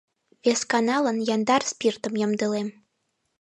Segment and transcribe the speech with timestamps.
[0.45, 2.67] Весканалан яндар спиртым ямдылем.